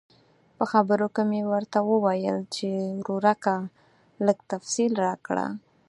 [0.57, 2.69] په خبرو کې مې ورته وویل چې
[3.05, 3.55] ورورکه
[4.25, 5.47] لږ تفصیل راکړه.